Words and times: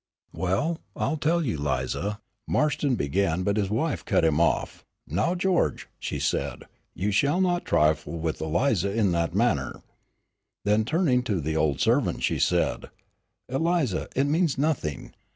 "Well, 0.33 0.79
I'll 0.95 1.17
tell 1.17 1.45
you, 1.45 1.57
Lize," 1.59 1.95
Marston 2.47 2.95
began, 2.95 3.43
but 3.43 3.55
his 3.55 3.69
wife 3.69 4.03
cut 4.03 4.25
him 4.25 4.41
off. 4.41 4.83
"Now, 5.05 5.35
George," 5.35 5.89
she 5.99 6.19
said, 6.19 6.63
"you 6.95 7.11
shall 7.11 7.39
not 7.39 7.65
trifle 7.65 8.17
with 8.17 8.41
Eliza 8.41 8.91
in 8.91 9.11
that 9.11 9.35
manner." 9.35 9.83
Then 10.65 10.85
turning 10.85 11.21
to 11.29 11.39
the 11.39 11.55
old 11.55 11.79
servant, 11.81 12.23
she 12.23 12.39
said: 12.39 12.89
"Eliza, 13.47 14.07
it 14.15 14.23
means 14.25 14.57
nothing. 14.57 15.13